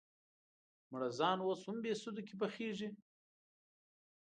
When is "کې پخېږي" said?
2.27-2.89